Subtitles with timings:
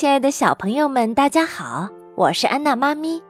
[0.00, 3.22] 亲爱的小朋友们，大家好，我是安娜妈咪。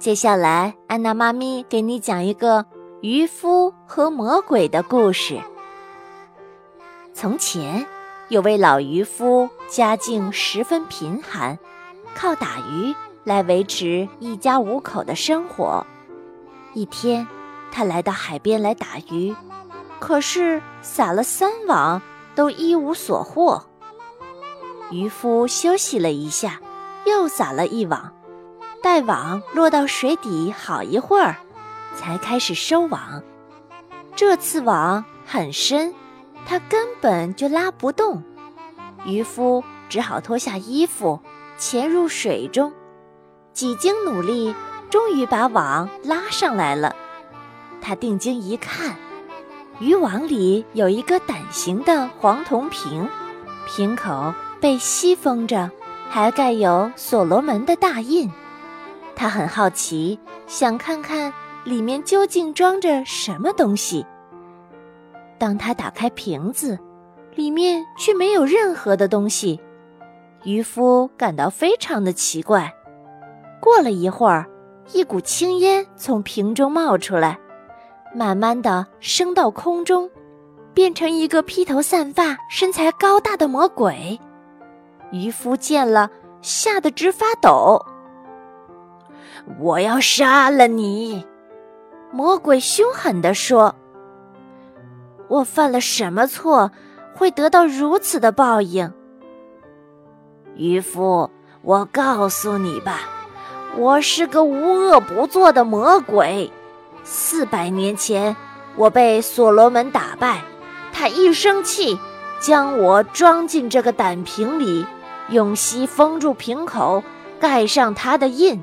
[0.00, 2.66] 接下来，安娜妈咪给你讲一个
[3.02, 5.40] 渔夫和魔鬼的故事。
[7.14, 7.86] 从前，
[8.30, 11.56] 有位老渔夫，家境十分贫寒，
[12.16, 12.92] 靠打鱼
[13.22, 15.86] 来维持一家五口的生活。
[16.74, 17.24] 一天，
[17.70, 19.32] 他来到海边来打鱼，
[20.00, 22.02] 可是撒了三网，
[22.34, 23.62] 都一无所获。
[24.92, 26.60] 渔夫休息了一下，
[27.06, 28.12] 又撒了一网，
[28.82, 31.36] 待网落到水底好一会儿，
[31.96, 33.22] 才开始收网。
[34.14, 35.94] 这次网很深，
[36.44, 38.22] 他根本就拉不动。
[39.06, 41.18] 渔夫只好脱下衣服，
[41.56, 42.70] 潜入水中，
[43.54, 44.54] 几经努力，
[44.90, 46.94] 终于把网拉上来了。
[47.80, 48.94] 他定睛一看，
[49.80, 53.08] 渔网里有一个胆形的黄铜瓶，
[53.66, 54.34] 瓶口。
[54.62, 55.68] 被吸封着，
[56.08, 58.30] 还盖有所罗门的大印。
[59.16, 64.06] 他很好奇，想看看里面究竟装着什么东西。
[65.36, 66.78] 当他打开瓶子，
[67.34, 69.60] 里面却没有任何的东西。
[70.44, 72.72] 渔夫感到非常的奇怪。
[73.60, 74.46] 过了一会儿，
[74.92, 77.36] 一股青烟从瓶中冒出来，
[78.14, 80.08] 慢慢的升到空中，
[80.72, 84.16] 变成一个披头散发、身材高大的魔鬼。
[85.12, 86.10] 渔夫见了，
[86.40, 87.84] 吓得直发抖。
[89.60, 91.26] 我要杀了你！
[92.10, 93.74] 魔鬼凶狠地说
[95.28, 96.70] ：“我犯了什么错，
[97.14, 98.92] 会得到如此的报应？”
[100.56, 101.30] 渔夫，
[101.62, 103.00] 我告诉你吧，
[103.76, 106.50] 我是个无恶不作的魔鬼。
[107.04, 108.34] 四百年前，
[108.76, 110.42] 我被所罗门打败，
[110.92, 111.98] 他一生气，
[112.38, 114.86] 将我装进这个胆瓶里。
[115.32, 117.02] 用锡封住瓶口，
[117.40, 118.62] 盖上他的印，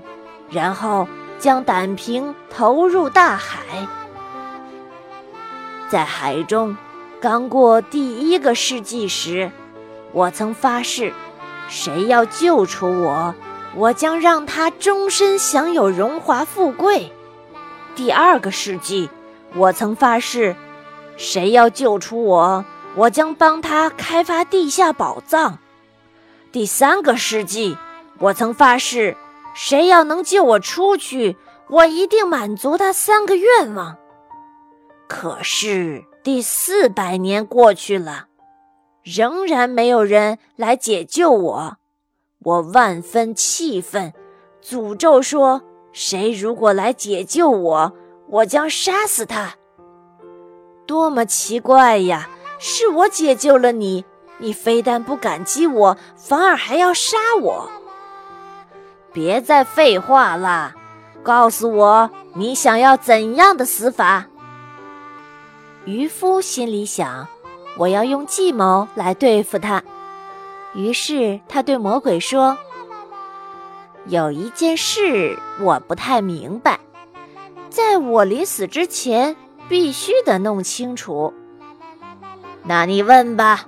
[0.51, 1.07] 然后
[1.39, 3.87] 将胆瓶投入大海。
[5.89, 6.77] 在海中，
[7.19, 9.51] 刚过第一个世纪时，
[10.11, 11.11] 我曾发誓，
[11.67, 13.33] 谁要救出我，
[13.75, 17.11] 我将让他终身享有荣华富贵。
[17.95, 19.09] 第二个世纪，
[19.55, 20.55] 我曾发誓，
[21.17, 22.63] 谁要救出我，
[22.95, 25.57] 我将帮他开发地下宝藏。
[26.51, 27.77] 第三个世纪，
[28.17, 29.15] 我曾发誓，
[29.53, 31.37] 谁要能救我出去，
[31.69, 33.97] 我一定满足他三个愿望。
[35.07, 38.25] 可是第四百年过去了，
[39.03, 41.77] 仍然没有人来解救我，
[42.39, 44.11] 我万分气愤，
[44.63, 45.61] 诅咒说：
[45.91, 47.93] 谁如果来解救我，
[48.27, 49.53] 我将杀死他。
[50.87, 52.27] 多么奇怪呀！
[52.61, 54.03] 是我解救了你。
[54.39, 57.69] 你非但不感激我，反而还要杀我！
[59.11, 60.73] 别再废话了，
[61.21, 64.25] 告诉我你想要怎样的死法？
[65.83, 67.27] 渔夫心里想：
[67.77, 69.83] 我要用计谋来对付他。
[70.73, 72.57] 于是他对魔鬼说
[74.05, 76.79] ：“有一件事我不太明白，
[77.69, 79.35] 在我临死之前
[79.67, 81.33] 必须得弄清楚。
[82.63, 83.65] 那你问吧。”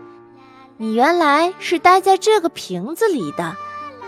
[0.82, 3.56] 你原来是待在这个瓶子里的，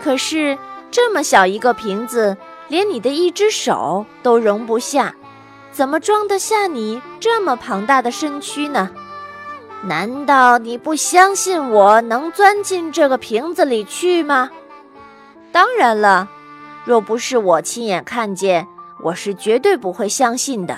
[0.02, 0.58] 可是
[0.90, 2.36] 这么小一个瓶子，
[2.66, 5.14] 连你的一只手都容不下，
[5.70, 8.90] 怎么装得下你这么庞大的身躯呢？
[9.84, 14.50] 难道你不相信我能钻进这个瓶子里去吗？
[15.52, 16.28] 当然了，
[16.84, 18.66] 若不是我亲眼看见，
[19.04, 20.76] 我是绝对不会相信的。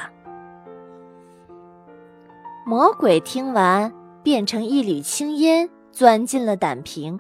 [2.67, 3.91] 魔鬼听完，
[4.23, 5.71] 变成一缕青烟。
[5.97, 7.19] 钻进了胆瓶，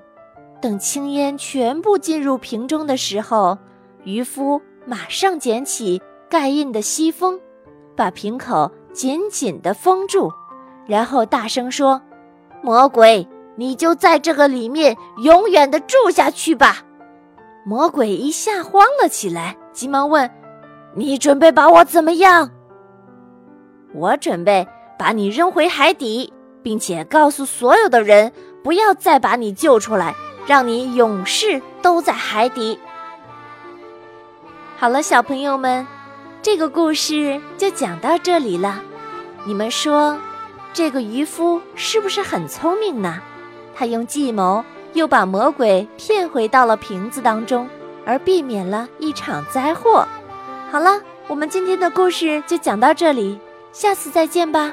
[0.61, 3.57] 等青烟全部进入瓶中的时候，
[4.05, 7.41] 渔夫马上捡起盖印的锡封，
[7.97, 10.31] 把瓶口紧紧地封住，
[10.85, 12.03] 然后大声说
[12.61, 14.95] ：“魔鬼，你就在这个里面
[15.25, 16.85] 永远的住下去吧！”
[17.65, 20.31] 魔鬼一下慌了起来，急忙问
[20.95, 22.51] ：“你准备把我怎么样
[23.97, 24.69] ？”“我准备
[24.99, 26.31] 把你扔回海底，
[26.63, 28.31] 并且告诉所有的人。”
[28.67, 30.13] 不要再把你救出来，
[30.45, 32.77] 让你永世都在海底。
[34.77, 35.87] 好了，小朋友们，
[36.43, 38.83] 这个故事就讲到这里了。
[39.45, 40.19] 你们说，
[40.73, 43.23] 这个渔夫是不是很聪明呢？
[43.73, 44.65] 他用计谋
[44.95, 47.69] 又把魔鬼骗回到了瓶子当中，
[48.05, 50.05] 而避免了一场灾祸。
[50.73, 53.39] 好了，我们今天的故事就讲到这里，
[53.71, 54.73] 下次再见吧。